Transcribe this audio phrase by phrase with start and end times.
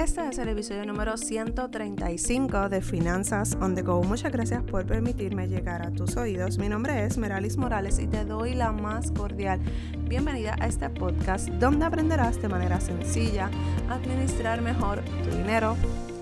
[0.00, 4.02] Este es el episodio número 135 de Finanzas on the Go.
[4.02, 6.56] Muchas gracias por permitirme llegar a tus oídos.
[6.56, 9.60] Mi nombre es Meralis Morales y te doy la más cordial
[10.08, 13.50] bienvenida a este podcast donde aprenderás de manera sencilla
[13.90, 15.76] a administrar mejor tu dinero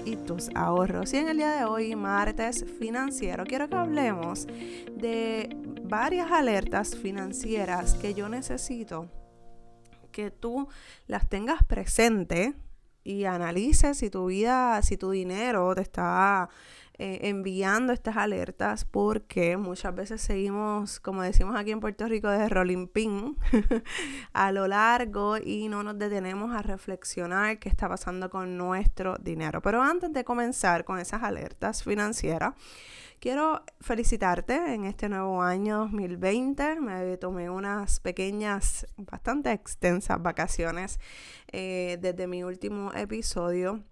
[0.05, 1.13] y tus ahorros.
[1.13, 4.49] Y en el día de hoy, martes financiero, quiero que hablemos
[4.97, 9.09] de varias alertas financieras que yo necesito
[10.11, 10.67] que tú
[11.07, 12.57] las tengas presente
[13.09, 16.51] y analices si tu vida, si tu dinero te está
[16.99, 22.51] eh, enviando estas alertas porque muchas veces seguimos, como decimos aquí en Puerto Rico, de
[22.51, 23.39] rolling pin
[24.35, 29.63] a lo largo y no nos detenemos a reflexionar qué está pasando con nuestro dinero.
[29.63, 32.53] Pero antes de comenzar con esas alertas financieras,
[33.21, 36.81] Quiero felicitarte en este nuevo año 2020.
[36.81, 41.01] Me tomé unas pequeñas, bastante extensas vacaciones
[41.51, 43.83] eh, desde mi último episodio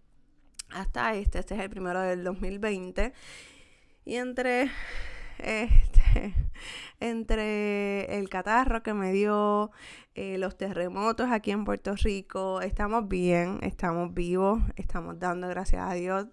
[0.71, 1.41] hasta este.
[1.41, 3.13] Este es el primero del 2020.
[4.05, 4.71] Y entre
[5.39, 6.03] este,
[7.01, 9.71] entre el catarro que me dio,
[10.15, 15.95] eh, los terremotos aquí en Puerto Rico, estamos bien, estamos vivos, estamos dando gracias a
[15.95, 16.27] Dios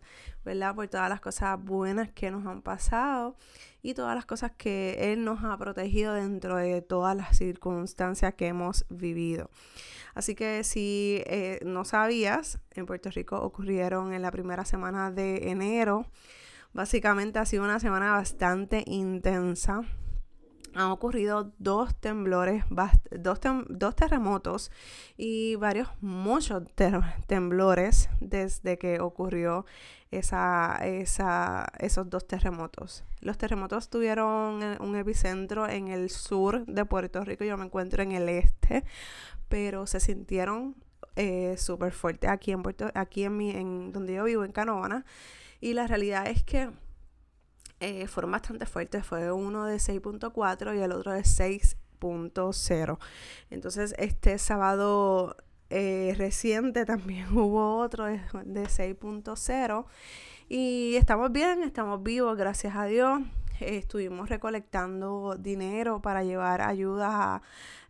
[0.43, 0.75] ¿verdad?
[0.75, 3.35] Por todas las cosas buenas que nos han pasado
[3.81, 8.47] y todas las cosas que Él nos ha protegido dentro de todas las circunstancias que
[8.47, 9.49] hemos vivido.
[10.13, 15.49] Así que si eh, no sabías, en Puerto Rico ocurrieron en la primera semana de
[15.49, 16.05] enero.
[16.73, 19.83] Básicamente ha sido una semana bastante intensa
[20.75, 22.63] han ocurrido dos temblores,
[23.11, 24.71] dos, terremotos
[25.17, 26.63] y varios, muchos
[27.27, 29.65] temblores desde que ocurrió
[30.11, 33.03] esa, esos dos terremotos.
[33.21, 38.11] Los terremotos tuvieron un epicentro en el sur de Puerto Rico, yo me encuentro en
[38.11, 38.83] el este,
[39.49, 40.75] pero se sintieron
[41.15, 45.05] eh, súper fuertes aquí en Puerto, aquí en, mi, en donde yo vivo, en Canóvana.
[45.63, 46.71] Y la realidad es que
[47.79, 49.05] eh, fueron bastante fuertes.
[49.05, 52.97] Fue uno de 6.4 y el otro de 6.0.
[53.49, 55.37] Entonces, este sábado
[55.69, 59.85] eh, reciente también hubo otro de, de 6.0.
[60.49, 63.21] Y estamos bien, estamos vivos, gracias a Dios
[63.59, 67.41] estuvimos recolectando dinero para llevar ayuda a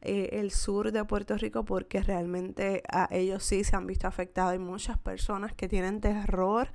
[0.05, 4.51] eh, el sur de Puerto Rico porque realmente a ellos sí se han visto afectados.
[4.51, 6.73] Hay muchas personas que tienen terror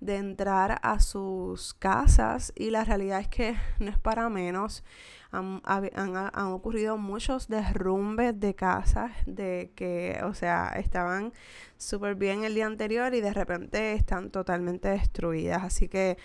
[0.00, 4.84] de entrar a sus casas y la realidad es que no es para menos.
[5.30, 11.34] Han, han, ocurrido muchos derrumbes de casas de que, o sea, estaban
[11.76, 15.64] súper bien el día anterior y de repente están totalmente destruidas.
[15.64, 16.16] Así que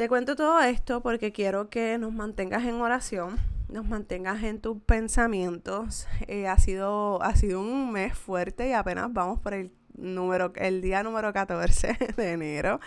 [0.00, 3.38] te cuento todo esto porque quiero que nos mantengas en oración,
[3.68, 6.08] nos mantengas en tus pensamientos.
[6.26, 10.80] Eh, ha, sido, ha sido un mes fuerte y apenas vamos por el número, el
[10.80, 12.80] día número 14 de enero.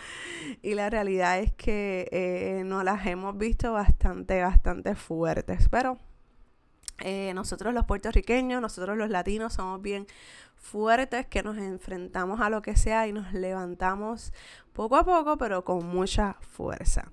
[0.60, 5.68] Y la realidad es que eh, nos las hemos visto bastante, bastante fuertes.
[5.68, 6.00] Pero
[6.98, 10.06] eh, nosotros los puertorriqueños, nosotros los latinos somos bien
[10.56, 14.32] fuertes que nos enfrentamos a lo que sea y nos levantamos
[14.72, 17.10] poco a poco, pero con mucha fuerza.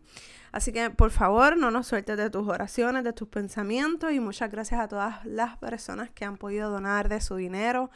[0.51, 4.51] Así que por favor no nos sueltes de tus oraciones, de tus pensamientos y muchas
[4.51, 7.89] gracias a todas las personas que han podido donar de su dinero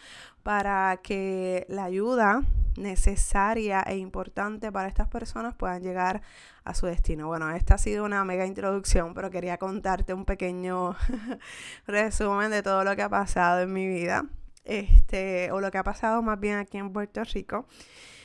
[0.43, 2.43] para que la ayuda
[2.77, 6.21] necesaria e importante para estas personas puedan llegar
[6.63, 7.27] a su destino.
[7.27, 10.95] Bueno, esta ha sido una mega introducción, pero quería contarte un pequeño
[11.87, 14.25] resumen de todo lo que ha pasado en mi vida
[14.65, 17.65] este, o lo que ha pasado más bien aquí en Puerto Rico.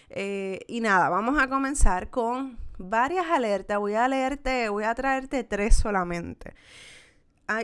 [0.08, 3.78] Eh, y nada, vamos a comenzar con varias alertas.
[3.78, 6.54] Voy a leerte, voy a traerte tres solamente.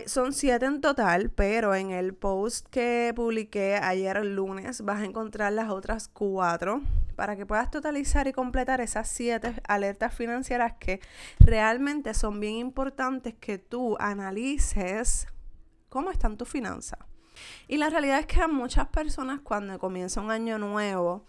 [0.07, 5.53] son siete en total, pero en el post que publiqué ayer lunes vas a encontrar
[5.53, 6.83] las otras cuatro
[7.15, 11.01] para que puedas totalizar y completar esas siete alertas financieras que
[11.41, 15.27] realmente son bien importantes que tú analices
[15.89, 16.99] cómo están tus finanzas.
[17.69, 21.25] Y la realidad es que a muchas personas cuando comienza un año nuevo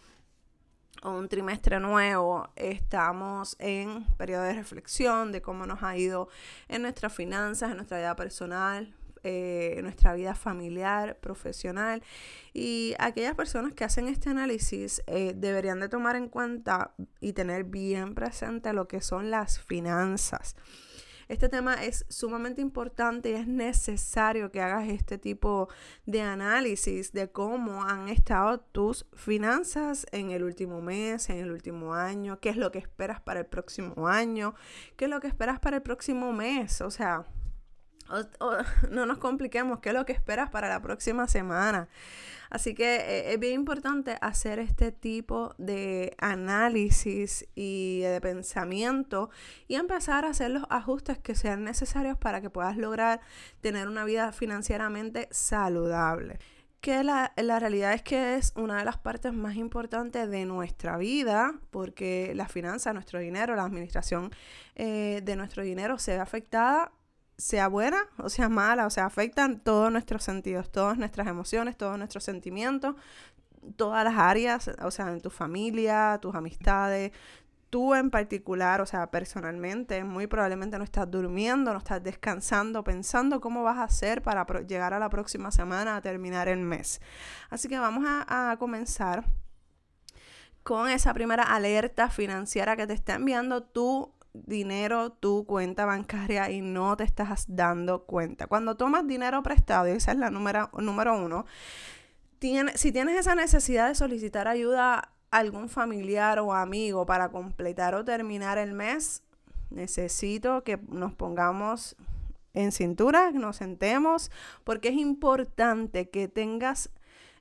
[1.08, 6.30] un trimestre nuevo, estamos en periodo de reflexión de cómo nos ha ido
[6.68, 8.94] en nuestras finanzas, en nuestra vida personal,
[9.24, 12.04] eh, nuestra vida familiar, profesional.
[12.54, 17.64] Y aquellas personas que hacen este análisis eh, deberían de tomar en cuenta y tener
[17.64, 20.56] bien presente lo que son las finanzas.
[21.28, 25.68] Este tema es sumamente importante y es necesario que hagas este tipo
[26.06, 31.94] de análisis de cómo han estado tus finanzas en el último mes, en el último
[31.94, 34.56] año, qué es lo que esperas para el próximo año,
[34.96, 36.80] qué es lo que esperas para el próximo mes.
[36.80, 37.26] O sea,
[38.92, 41.88] no nos compliquemos, ¿qué es lo que esperas para la próxima semana?
[42.50, 49.30] Así que eh, es bien importante hacer este tipo de análisis y de pensamiento
[49.68, 53.20] y empezar a hacer los ajustes que sean necesarios para que puedas lograr
[53.62, 56.40] tener una vida financieramente saludable
[56.80, 61.60] que la, realidad es que es una de las partes más importantes de nuestra vida,
[61.72, 64.32] porque la finanza, nuestro dinero, la administración
[64.76, 66.92] eh, de nuestro dinero se ve afectada
[67.38, 71.98] sea buena o sea mala, o sea, afectan todos nuestros sentidos, todas nuestras emociones, todos
[71.98, 72.96] nuestros sentimientos,
[73.76, 77.12] todas las áreas, o sea, en tu familia, tus amistades,
[77.70, 83.42] tú en particular, o sea, personalmente, muy probablemente no estás durmiendo, no estás descansando, pensando
[83.42, 87.02] cómo vas a hacer para llegar a la próxima semana a terminar el mes.
[87.50, 89.26] Así que vamos a, comenzar
[90.64, 94.14] con esa primera alerta financiera que te está enviando tu
[94.46, 98.48] dinero tu cuenta bancaria y no te estás dando cuenta.
[98.48, 101.46] Cuando tomas dinero prestado, y esa es la número, número uno,
[102.40, 107.96] tiene, si tienes esa necesidad de solicitar ayuda a algún familiar o amigo para completar
[107.96, 109.24] o terminar el mes,
[109.70, 111.96] necesito que nos pongamos
[112.54, 114.32] en cintura, que nos sentemos,
[114.64, 116.90] porque es importante que tengas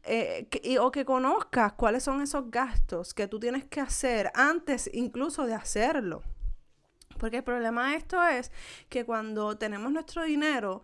[0.08, 0.46] eh,
[0.80, 5.54] o que conozcas cuáles son esos gastos que tú tienes que hacer antes incluso de
[5.54, 6.22] hacerlo.
[7.16, 8.50] Porque el problema de esto es
[8.88, 10.82] que cuando tenemos nuestro dinero,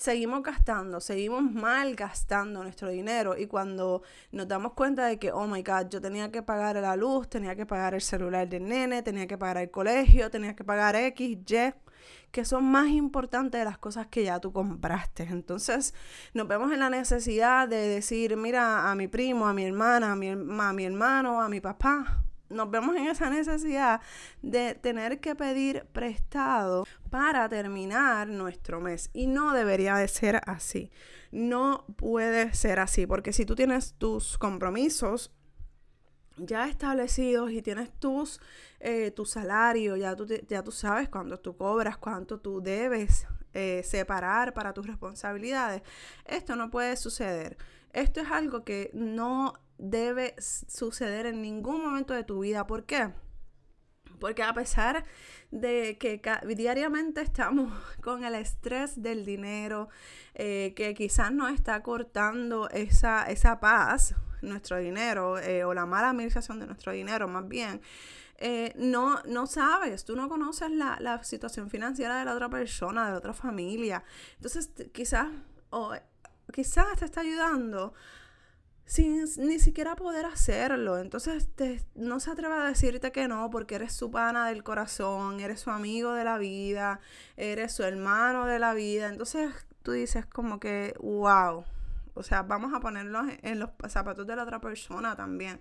[0.00, 5.46] seguimos gastando, seguimos mal gastando nuestro dinero y cuando nos damos cuenta de que, oh
[5.46, 9.02] my god, yo tenía que pagar la luz, tenía que pagar el celular del nene,
[9.02, 11.74] tenía que pagar el colegio, tenía que pagar X, Y,
[12.30, 15.24] que son más importantes de las cosas que ya tú compraste.
[15.24, 15.94] Entonces
[16.32, 20.16] nos vemos en la necesidad de decir, mira, a mi primo, a mi hermana, a
[20.16, 24.00] mi, a mi hermano, a mi papá, nos vemos en esa necesidad
[24.42, 29.10] de tener que pedir prestado para terminar nuestro mes.
[29.12, 30.90] Y no debería de ser así.
[31.30, 35.30] No puede ser así, porque si tú tienes tus compromisos
[36.36, 38.40] ya establecidos y tienes tus,
[38.80, 43.82] eh, tu salario, ya tú, ya tú sabes cuánto tú cobras, cuánto tú debes eh,
[43.84, 45.82] separar para tus responsabilidades,
[46.24, 47.56] esto no puede suceder.
[47.92, 52.66] Esto es algo que no debe suceder en ningún momento de tu vida.
[52.66, 53.12] ¿Por qué?
[54.18, 55.04] Porque a pesar
[55.50, 56.20] de que
[56.54, 57.72] diariamente estamos
[58.02, 59.88] con el estrés del dinero,
[60.34, 66.10] eh, que quizás nos está cortando esa, esa paz, nuestro dinero, eh, o la mala
[66.10, 67.80] administración de nuestro dinero más bien,
[68.42, 73.10] eh, no, no sabes, tú no conoces la, la, situación financiera de la otra persona,
[73.10, 74.02] de otra familia.
[74.36, 75.28] Entonces, quizás,
[75.68, 75.92] o
[76.50, 77.92] quizás te está ayudando
[78.90, 80.98] sin ni siquiera poder hacerlo.
[80.98, 81.48] Entonces
[81.94, 85.70] no se atreve a decirte que no porque eres su pana del corazón, eres su
[85.70, 86.98] amigo de la vida,
[87.36, 89.06] eres su hermano de la vida.
[89.06, 89.52] Entonces
[89.84, 91.64] tú dices como que, wow.
[92.14, 95.60] O sea, vamos a ponerlos en los zapatos de la otra persona también.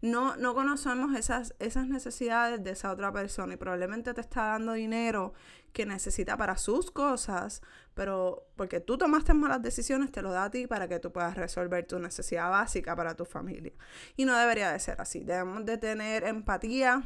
[0.00, 4.74] No, no conocemos esas, esas necesidades de esa otra persona y probablemente te está dando
[4.74, 5.34] dinero
[5.72, 7.62] que necesita para sus cosas,
[7.94, 11.36] pero porque tú tomaste malas decisiones, te lo da a ti para que tú puedas
[11.36, 13.72] resolver tu necesidad básica para tu familia.
[14.16, 15.24] Y no debería de ser así.
[15.24, 17.02] Debemos de tener empatía,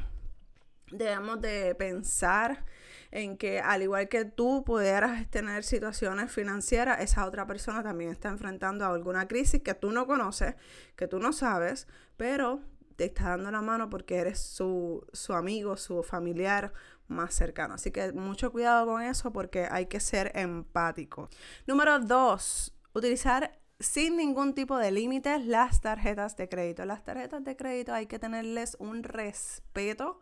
[0.91, 2.65] debemos de pensar
[3.11, 8.31] en que al igual que tú pudieras tener situaciones financieras, esa otra persona también está
[8.31, 10.55] enfrentando a alguna crisis que tú no conoces,
[10.97, 11.87] que tú no sabes,
[12.17, 12.61] pero
[12.97, 16.73] te está dando la mano porque eres su, su amigo, su familiar
[17.09, 17.75] más cercano.
[17.75, 21.29] Así que mucho cuidado con eso porque hay que ser empático.
[21.67, 26.85] Número dos, utilizar sin ningún tipo de límites las tarjetas de crédito.
[26.85, 30.21] Las tarjetas de crédito hay que tenerles un respeto,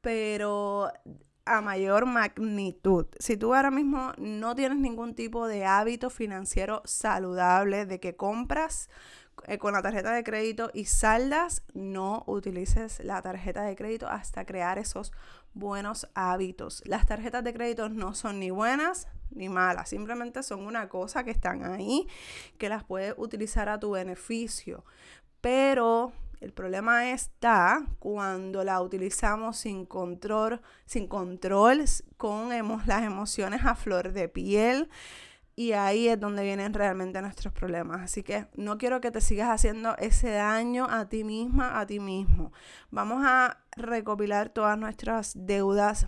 [0.00, 0.90] pero
[1.46, 3.06] a mayor magnitud.
[3.18, 8.88] Si tú ahora mismo no tienes ningún tipo de hábito financiero saludable de que compras
[9.58, 14.78] con la tarjeta de crédito y saldas, no utilices la tarjeta de crédito hasta crear
[14.78, 15.12] esos
[15.52, 16.82] buenos hábitos.
[16.86, 21.30] Las tarjetas de crédito no son ni buenas ni malas, simplemente son una cosa que
[21.30, 22.06] están ahí,
[22.58, 24.84] que las puedes utilizar a tu beneficio.
[25.40, 31.84] Pero el problema está cuando la utilizamos sin control, sin control,
[32.16, 32.48] con
[32.86, 34.90] las emociones a flor de piel.
[35.56, 38.00] Y ahí es donde vienen realmente nuestros problemas.
[38.02, 42.00] Así que no quiero que te sigas haciendo ese daño a ti misma, a ti
[42.00, 42.52] mismo.
[42.90, 46.06] Vamos a recopilar todas nuestras deudas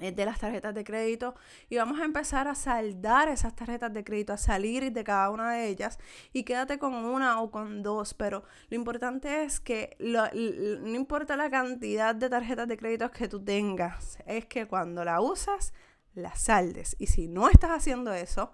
[0.00, 1.34] eh, de las tarjetas de crédito
[1.68, 5.52] y vamos a empezar a saldar esas tarjetas de crédito, a salir de cada una
[5.52, 5.98] de ellas
[6.32, 11.50] y quédate con una o con dos, pero lo importante es que no importa la
[11.50, 15.74] cantidad de tarjetas de crédito que tú tengas, es que cuando la usas
[16.14, 16.96] la saldes.
[16.98, 18.52] Y si no estás haciendo eso,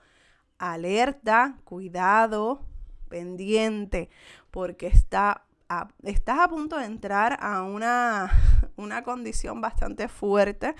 [0.58, 2.64] alerta, cuidado,
[3.08, 4.10] pendiente,
[4.50, 5.42] porque está
[6.04, 8.30] estás a punto de entrar a una,
[8.76, 10.76] una condición bastante fuerte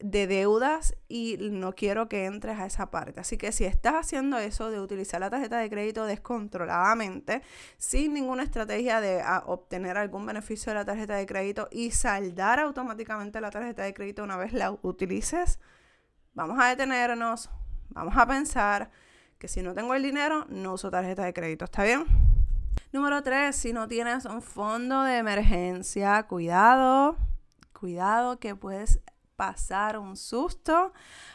[0.00, 3.18] de deudas y no quiero que entres a esa parte.
[3.18, 7.42] Así que si estás haciendo eso de utilizar la tarjeta de crédito descontroladamente,
[7.78, 13.40] sin ninguna estrategia de obtener algún beneficio de la tarjeta de crédito y saldar automáticamente
[13.40, 15.58] la tarjeta de crédito una vez la utilices,
[16.38, 17.50] vamos a detenernos,
[17.88, 18.92] vamos a pensar
[19.40, 21.64] que si no tengo el dinero, no uso tarjeta de crédito.
[21.64, 22.04] ¿Está bien?
[22.92, 27.16] Número 3, si no tienes un fondo de emergencia, cuidado,
[27.72, 29.00] cuidado que puedes
[29.38, 30.92] pasar un susto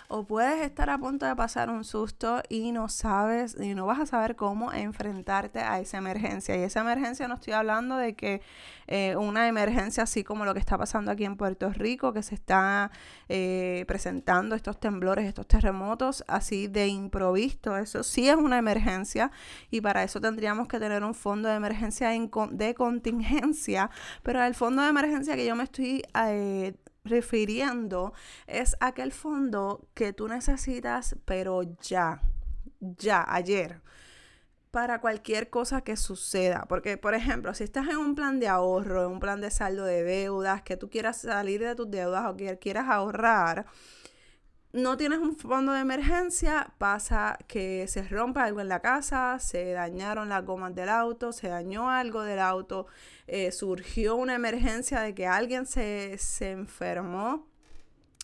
[0.09, 4.01] o puedes estar a punto de pasar un susto y no sabes y no vas
[4.01, 6.57] a saber cómo enfrentarte a esa emergencia.
[6.57, 8.41] Y esa emergencia no estoy hablando de que
[8.87, 12.35] eh, una emergencia así como lo que está pasando aquí en Puerto Rico, que se
[12.35, 12.91] está
[13.29, 17.77] eh, presentando estos temblores, estos terremotos así de improvisto.
[17.77, 19.31] Eso sí es una emergencia
[19.71, 23.89] y para eso tendríamos que tener un fondo de emergencia de contingencia.
[24.23, 26.03] Pero el fondo de emergencia que yo me estoy...
[26.25, 28.13] Eh, refiriendo
[28.47, 32.21] es aquel fondo que tú necesitas, pero ya,
[32.79, 33.81] ya, ayer,
[34.71, 36.65] para cualquier cosa que suceda.
[36.67, 39.85] Porque, por ejemplo, si estás en un plan de ahorro, en un plan de saldo
[39.85, 43.67] de deudas, que tú quieras salir de tus deudas o que quieras ahorrar,
[44.73, 49.71] no tienes un fondo de emergencia, pasa que se rompe algo en la casa, se
[49.71, 52.87] dañaron las gomas del auto, se dañó algo del auto,
[53.27, 57.47] eh, surgió una emergencia de que alguien se, se enfermó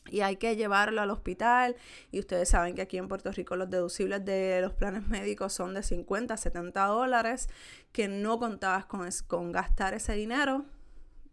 [0.09, 1.75] y hay que llevarlo al hospital.
[2.11, 5.75] Y ustedes saben que aquí en Puerto Rico los deducibles de los planes médicos son
[5.75, 7.47] de 50 a 70 dólares,
[7.91, 10.65] que no contabas con, con gastar ese dinero,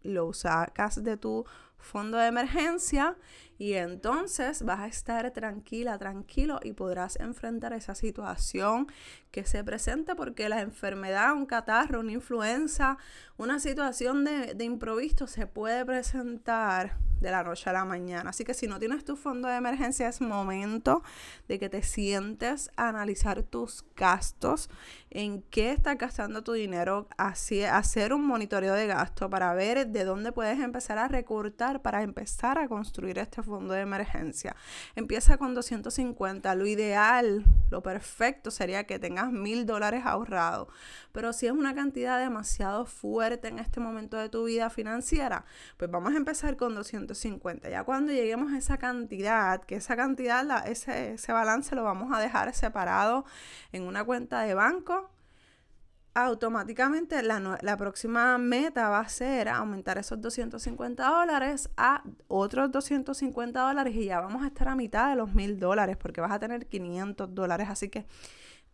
[0.03, 1.45] lo sacas de tu
[1.77, 3.15] fondo de emergencia
[3.57, 8.87] y entonces vas a estar tranquila, tranquilo y podrás enfrentar esa situación
[9.31, 12.97] que se presente porque la enfermedad, un catarro, una influenza,
[13.37, 18.29] una situación de, de improviso se puede presentar de la noche a la mañana.
[18.29, 21.03] Así que si no tienes tu fondo de emergencia es momento
[21.47, 24.69] de que te sientes a analizar tus gastos,
[25.09, 30.03] en qué estás gastando tu dinero, así, hacer un monitoreo de gasto para ver de
[30.03, 34.55] dónde puedes empezar a recortar para empezar a construir este fondo de emergencia.
[34.95, 36.53] Empieza con 250.
[36.55, 40.67] Lo ideal, lo perfecto sería que tengas mil dólares ahorrados.
[41.11, 45.45] Pero si es una cantidad demasiado fuerte en este momento de tu vida financiera,
[45.77, 47.06] pues vamos a empezar con 250.
[47.69, 52.19] Ya cuando lleguemos a esa cantidad, que esa cantidad, ese, ese balance lo vamos a
[52.19, 53.25] dejar separado
[53.71, 55.11] en una cuenta de banco
[56.17, 63.59] automáticamente la, la, próxima meta va a ser aumentar esos 250 dólares a otros 250
[63.59, 66.39] dólares y ya vamos a estar a mitad de los mil dólares porque vas a
[66.39, 67.67] tener 500 dólares.
[67.69, 68.07] Así que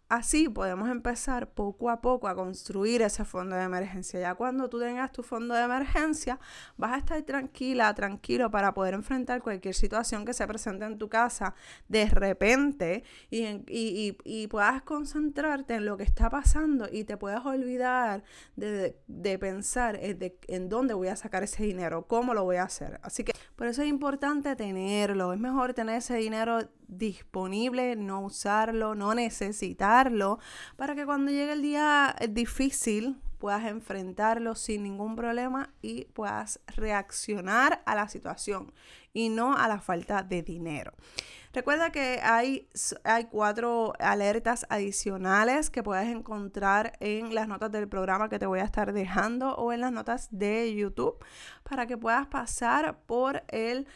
[0.09, 4.19] Así podemos empezar poco a poco a construir ese fondo de emergencia.
[4.19, 6.39] Ya cuando tú tengas tu fondo de emergencia,
[6.77, 11.09] vas a estar tranquila, tranquilo para poder enfrentar cualquier situación que se presente en tu
[11.09, 11.55] casa
[11.87, 18.23] de repente y, puedas concentrarte en lo que está pasando y te puedas olvidar
[18.55, 18.95] de,
[19.39, 22.99] pensar en, en dónde voy a sacar ese dinero, cómo lo voy a hacer.
[23.01, 25.33] Así que por eso es importante tenerlo.
[25.33, 26.59] Es mejor tener ese dinero
[26.97, 30.39] disponible, no usarlo, no necesitarlo,
[30.75, 37.83] para que cuando llegue el día difícil puedas enfrentarlo sin ningún problema y puedas reaccionar
[37.85, 38.71] a la situación
[39.11, 40.93] y no a la falta de dinero.
[41.51, 42.67] Recuerda que hay,
[43.03, 48.59] hay cuatro alertas adicionales que puedes encontrar en las notas del programa que te voy
[48.59, 51.23] a estar dejando o en las notas de YouTube
[51.63, 53.87] para que puedas pasar por el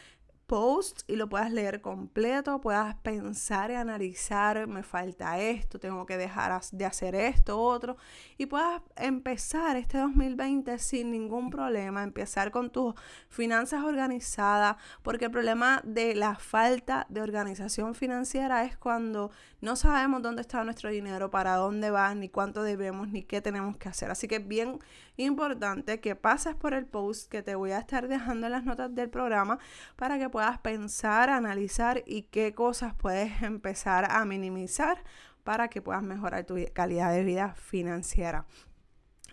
[0.48, 6.16] post y lo puedas leer completo, puedas pensar y analizar, me falta esto, tengo que
[6.16, 7.96] dejar de hacer esto, otro,
[8.38, 12.94] y puedas empezar este 2020 sin ningún problema, empezar con tus
[13.28, 20.22] finanzas organizadas, porque el problema de la falta de organización financiera es cuando no sabemos
[20.22, 24.10] dónde está nuestro dinero, para dónde va, ni cuánto debemos, ni qué tenemos que hacer.
[24.10, 24.78] Así que bien
[25.18, 28.94] importante que pases por el post que te voy a estar dejando en las notas
[28.94, 29.58] del programa
[29.96, 35.02] para que puedas pensar, analizar y qué cosas puedes empezar a minimizar
[35.44, 38.46] para que puedas mejorar tu calidad de vida financiera.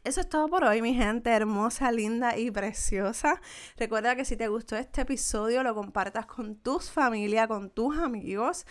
[0.04, 3.42] Eso es todo por hoy, mi gente hermosa, linda y preciosa.
[3.76, 8.68] Recuerda que si te gustó este episodio, lo compartas con tus familia, con tus amigos.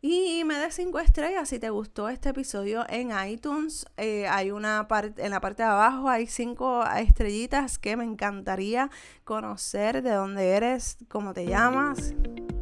[0.00, 3.84] Y me des 5 estrellas si te gustó este episodio en iTunes.
[3.96, 8.90] Eh, hay una parte, en la parte de abajo hay 5 estrellitas que me encantaría
[9.24, 12.14] conocer de dónde eres, cómo te llamas,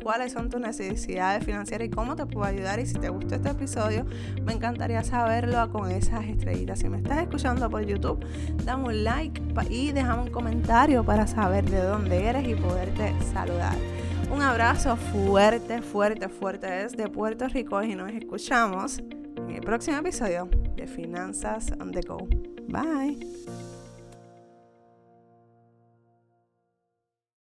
[0.02, 2.80] cuáles son tus necesidades financieras y cómo te puedo ayudar.
[2.80, 4.06] Y si te gustó este episodio,
[4.42, 6.78] me encantaría saberlo con esas estrellitas.
[6.78, 8.24] Si me estás escuchando por YouTube,
[8.64, 13.76] dame un like y déjame un comentario para saber de dónde eres y poderte saludar.
[14.30, 20.48] Un abrazo fuerte, fuerte, fuerte desde Puerto Rico y nos escuchamos en el próximo episodio
[20.76, 22.26] de Finanzas on the Go.
[22.68, 23.45] Bye.